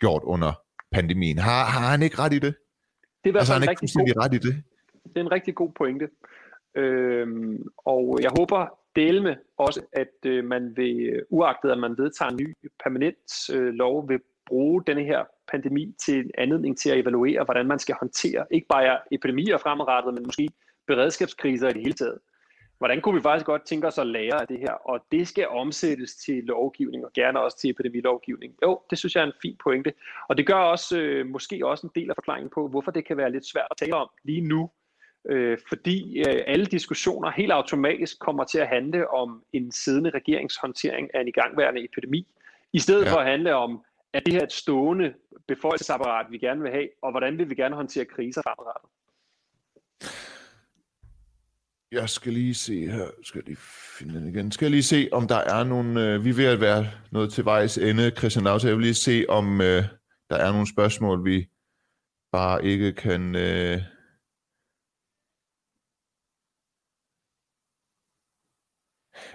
[0.00, 0.52] gjort under
[0.92, 1.38] pandemien.
[1.38, 2.54] Har, har han ikke ret i det?
[3.24, 4.62] Det er altså, han ikke rigtig god, ret i det?
[5.04, 6.08] Det er en rigtig god pointe.
[6.74, 12.30] Øhm, og jeg håber dele med også, at øh, man vil, uagtet at man vedtager
[12.30, 16.98] en ny permanent øh, lov, vil bruge denne her pandemi til en anledning til at
[16.98, 20.48] evaluere, hvordan man skal håndtere ikke bare epidemier fremadrettet, men måske
[20.86, 22.18] beredskabskriser i det hele taget.
[22.78, 24.72] Hvordan kunne vi faktisk godt tænke os at lære af det her?
[24.72, 28.54] Og det skal omsættes til lovgivning, og gerne også til epidemilovgivning.
[28.62, 29.92] Jo, det synes jeg er en fin pointe.
[30.28, 33.16] Og det gør også øh, måske også en del af forklaringen på, hvorfor det kan
[33.16, 34.70] være lidt svært at tale om lige nu.
[35.28, 41.14] Øh, fordi øh, alle diskussioner helt automatisk kommer til at handle om en siddende regeringshåndtering
[41.14, 42.26] af en igangværende epidemi,
[42.72, 43.12] i stedet ja.
[43.12, 45.14] for at handle om, er det her et stående
[45.46, 48.90] befolkningsapparat, vi gerne vil have, og hvordan vil vi gerne håndtere kriser fremadrettet?
[51.92, 53.10] Jeg skal lige se her.
[53.22, 53.56] Skal jeg lige
[53.98, 54.52] finde den igen.
[54.52, 56.06] Skal jeg lige se, om der er nogle...
[56.06, 58.68] Øh, vi er ved at være noget til vejs ende, Christian Lauter.
[58.68, 59.84] Jeg vil lige se, om øh,
[60.30, 61.48] der er nogle spørgsmål, vi
[62.32, 63.34] bare ikke kan...
[63.36, 63.82] Øh...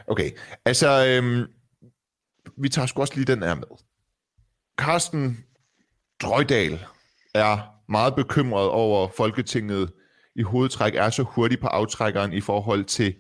[0.08, 0.32] Okay,
[0.66, 0.88] altså...
[1.08, 1.50] Øh,
[2.58, 3.68] vi tager sgu også lige den her med.
[4.78, 5.46] Carsten
[6.22, 6.80] Drøjdal
[7.36, 9.94] er meget bekymret over Folketinget
[10.36, 13.16] i hovedtræk er så hurtig på aftrækkeren i forhold til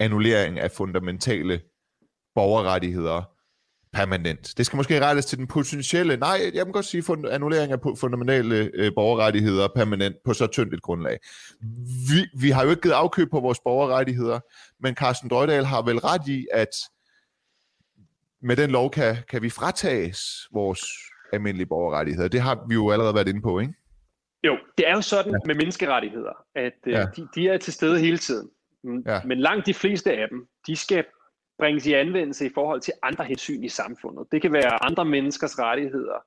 [0.00, 1.60] annullering af fundamentale
[2.34, 3.22] borgerrettigheder
[3.92, 4.54] permanent.
[4.56, 7.78] Det skal måske rettes til den potentielle, nej, jeg kan godt sige fund, annullering af
[8.00, 11.18] fundamentale øh, borgerrettigheder permanent på så tyndt et grundlag.
[12.08, 14.40] Vi, vi har jo ikke givet afkøb på vores borgerrettigheder,
[14.80, 16.68] men Carsten Drøjdal har vel ret i, at
[18.42, 20.20] med den lov kan, kan vi fratages
[20.52, 20.80] vores
[21.32, 22.28] almindelige borgerrettigheder.
[22.28, 23.74] Det har vi jo allerede været inde på, ikke?
[24.46, 25.38] Jo, det er jo sådan ja.
[25.46, 27.04] med menneskerettigheder, at øh, ja.
[27.16, 28.50] de, de er til stede hele tiden.
[29.06, 29.20] Ja.
[29.24, 31.04] Men langt de fleste af dem, de skal
[31.58, 34.26] bringes i anvendelse i forhold til andre hensyn i samfundet.
[34.32, 36.24] Det kan være andre menneskers rettigheder,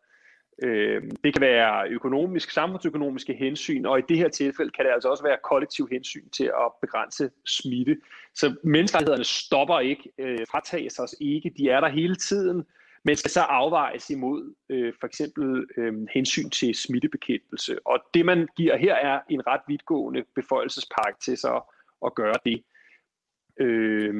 [0.63, 5.09] øh, det kan være økonomisk, samfundsøkonomiske hensyn, og i det her tilfælde kan det altså
[5.09, 7.97] også være kollektiv hensyn til at begrænse smitte.
[8.35, 12.65] Så menneskerettighederne stopper ikke, øh, fratages os ikke, de er der hele tiden,
[13.05, 17.87] men skal så afvejes imod øh, for eksempel øh, hensyn til smittebekæmpelse.
[17.87, 22.63] Og det man giver her er en ret vidtgående beføjelsespakke til så at gøre det.
[23.59, 24.13] Øh,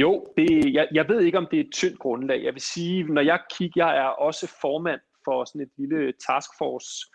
[0.00, 2.44] jo, det, jeg, jeg ved ikke, om det er et tyndt grundlag.
[2.44, 7.06] Jeg vil sige, når jeg kigger, jeg er også formand for sådan et lille taskforce,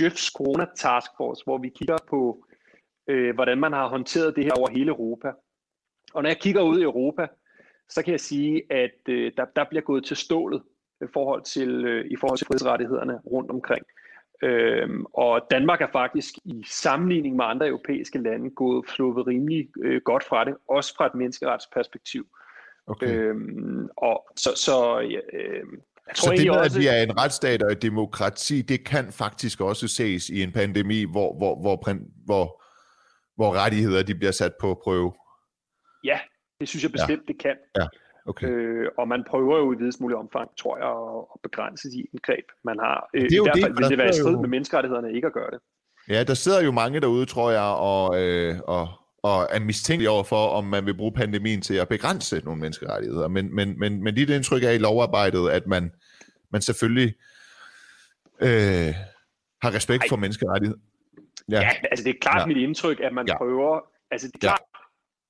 [0.00, 2.46] Jeffs Corona Taskforce, hvor vi kigger på,
[3.06, 5.32] øh, hvordan man har håndteret det her over hele Europa.
[6.14, 7.26] Og når jeg kigger ud i Europa,
[7.90, 10.62] så kan jeg sige, at øh, der, der bliver gået til stålet
[11.02, 13.84] i forhold til, øh, i forhold til frihedsrettighederne rundt omkring.
[14.42, 20.00] Øhm, og Danmark er faktisk i sammenligning med andre europæiske lande gået sluppet rimelig øh,
[20.04, 22.26] godt fra det, også fra et menneskeretsperspektiv.
[22.86, 23.06] Okay.
[23.06, 25.10] Øhm, og så, så øh,
[26.06, 26.78] jeg tror så det med, også...
[26.78, 30.52] at vi er en retsstat og et demokrati, det kan faktisk også ses i en
[30.52, 31.76] pandemi, hvor, hvor, hvor,
[32.24, 32.62] hvor,
[33.36, 35.12] hvor rettigheder de bliver sat på prøve?
[36.04, 36.18] Ja,
[36.60, 37.32] det synes jeg bestemt, ja.
[37.32, 37.56] det kan.
[37.76, 37.86] Ja.
[38.26, 38.46] Okay.
[38.48, 40.92] Øh, og man prøver jo i videst mulig omfang, tror jeg,
[41.34, 43.08] at, begrænse de indgreb, man har.
[43.14, 44.40] Øh, det er I hvert fald det, vil det være i strid jo...
[44.40, 45.60] med menneskerettighederne ikke at gøre det.
[46.08, 48.88] Ja, der sidder jo mange derude, tror jeg, og, øh, og,
[49.22, 53.28] og er mistænkelige over for, om man vil bruge pandemien til at begrænse nogle menneskerettigheder.
[53.28, 55.92] Men, men, men, men dit indtryk er i lovarbejdet, at man,
[56.50, 57.14] man selvfølgelig
[58.40, 58.94] øh,
[59.62, 60.08] har respekt Ej.
[60.08, 60.80] for menneskerettigheder.
[61.50, 61.60] Ja.
[61.60, 62.46] ja, altså det er klart ja.
[62.46, 63.38] mit indtryk, at man ja.
[63.38, 64.60] prøver, altså det er klart,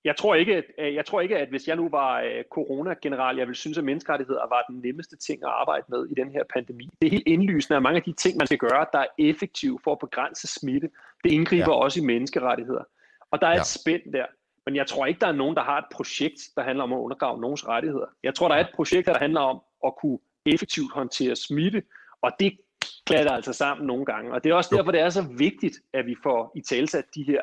[0.04, 3.36] jeg tror ikke, at, øh, jeg tror ikke, at hvis jeg nu var øh, corona-general,
[3.36, 6.42] jeg ville synes, at menneskerettigheder var den nemmeste ting at arbejde med i den her
[6.54, 6.88] pandemi.
[7.00, 9.78] Det er helt indlysende, at mange af de ting, man skal gøre, der er effektive
[9.84, 10.90] for at begrænse smitte,
[11.24, 11.78] det indgriber ja.
[11.84, 12.84] også i menneskerettigheder.
[13.30, 13.60] Og der er ja.
[13.60, 14.26] et spænd der.
[14.66, 16.98] Men jeg tror ikke, der er nogen, der har et projekt, der handler om at
[16.98, 18.06] undergrave nogens rettigheder.
[18.22, 21.82] Jeg tror, der er et projekt, der handler om at kunne effektivt håndtere smitte,
[22.22, 22.58] og det
[23.06, 24.32] klatter altså sammen nogle gange.
[24.32, 27.22] Og det er også derfor, det er så vigtigt, at vi får i talsat de
[27.22, 27.40] her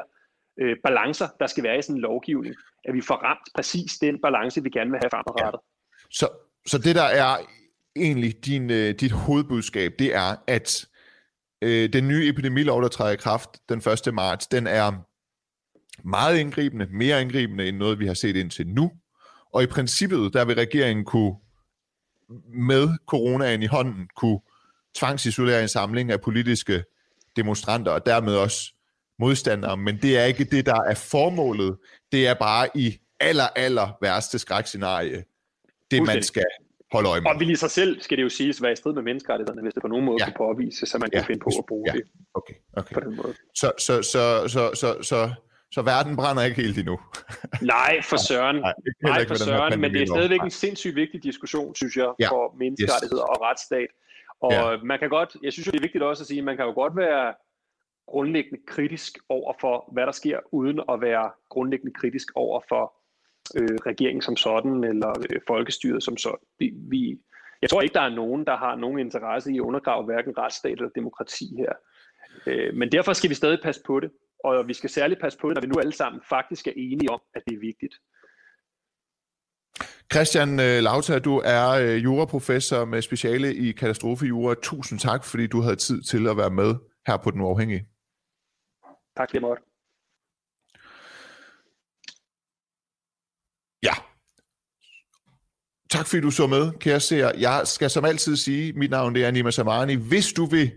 [0.61, 2.55] øh, balancer, der skal være i sådan en lovgivning.
[2.85, 5.59] At vi får ramt præcis den balance, vi gerne vil have fremadrettet.
[5.63, 6.09] Ja.
[6.11, 6.27] Så,
[6.65, 7.37] så det der er
[7.95, 10.85] egentlig din, øh, dit hovedbudskab, det er, at
[11.61, 14.13] øh, den nye epidemilov, der træder i kraft den 1.
[14.13, 14.91] marts, den er
[16.03, 18.91] meget indgribende, mere indgribende end noget, vi har set indtil nu.
[19.53, 21.35] Og i princippet, der vil regeringen kunne
[22.53, 24.39] med coronaen i hånden kunne
[24.95, 26.83] tvangsisolere en samling af politiske
[27.35, 28.73] demonstranter, og dermed også
[29.19, 31.77] modstandere, men det er ikke det, der er formålet.
[32.11, 35.23] Det er bare i aller, aller værste skrækscenarie,
[35.91, 36.45] det man skal
[36.91, 37.31] holde øje med.
[37.31, 39.73] Og vil i sig selv, skal det jo siges, være i strid med menneskerettighederne, hvis
[39.73, 40.25] det på nogen måde ja.
[40.25, 41.25] kan påvise, så man kan ja.
[41.25, 41.97] finde på at bruge ja.
[41.97, 42.03] det
[42.33, 42.53] okay.
[42.73, 42.93] Okay.
[42.93, 43.33] på den måde.
[43.55, 45.33] Så, så, så, så, så, så,
[45.71, 46.99] så verden brænder ikke helt endnu.
[47.61, 48.55] Nej, for søren.
[48.55, 52.29] Nej, Nej for søren, men det er stadigvæk en sindssygt vigtig diskussion, synes jeg, ja.
[52.29, 53.37] for menneskerettigheder yes.
[53.37, 53.89] og retsstat.
[54.41, 54.77] Og ja.
[54.83, 56.71] man kan godt, jeg synes jo, det er vigtigt også at sige, man kan jo
[56.71, 57.33] godt være
[58.07, 62.93] grundlæggende kritisk over for, hvad der sker, uden at være grundlæggende kritisk over for
[63.55, 66.45] øh, regeringen som sådan, eller øh, folkestyret som sådan.
[66.59, 67.17] Vi, vi,
[67.61, 70.71] jeg tror ikke, der er nogen, der har nogen interesse i at undergrave hverken retsstat
[70.71, 71.73] eller demokrati her.
[72.47, 74.11] Øh, men derfor skal vi stadig passe på det,
[74.43, 77.09] og vi skal særligt passe på det, når vi nu alle sammen faktisk er enige
[77.09, 77.95] om, at det er vigtigt.
[80.13, 84.55] Christian øh, Lauta, du er øh, juraprofessor med speciale i katastrofejura.
[84.63, 86.75] Tusind tak, fordi du havde tid til at være med
[87.07, 87.87] her på Den Uafhængige.
[89.17, 89.59] Tak lige måde.
[93.83, 93.93] Ja.
[95.89, 97.31] Tak fordi du så med, kære seer.
[97.37, 99.95] Jeg skal som altid sige, mit navn det er Nima Samani.
[99.95, 100.71] Hvis du vil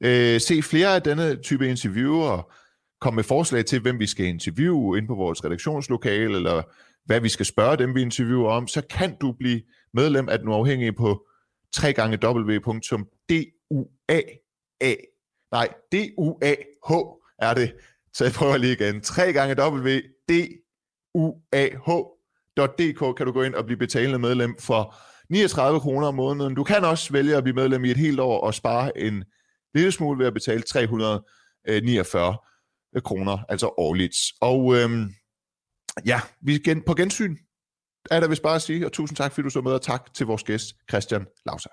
[0.00, 2.52] øh, se flere af denne type interviewer,
[3.00, 6.62] komme med forslag til, hvem vi skal interviewe ind på vores redaktionslokale, eller
[7.04, 9.62] hvad vi skal spørge dem, vi interviewer om, så kan du blive
[9.94, 11.26] medlem af den uafhængige på
[11.82, 12.92] www.dua
[15.52, 17.72] nej, D-U-A-H er det.
[18.12, 19.00] Så jeg prøver lige igen.
[19.00, 20.32] 3 gange W, D,
[21.14, 21.90] U, A, H.
[22.56, 24.94] .dk kan du gå ind og blive betalende medlem for
[25.30, 26.54] 39 kroner om måneden.
[26.54, 29.24] Du kan også vælge at blive medlem i et helt år og spare en
[29.74, 32.36] lille smule ved at betale 349
[33.04, 34.16] kroner, altså årligt.
[34.40, 35.14] Og øhm,
[36.06, 37.36] ja, vi gen, på gensyn
[38.10, 40.14] er der vist bare at sige, og tusind tak, fordi du så med, og tak
[40.14, 41.70] til vores gæst, Christian Lauser.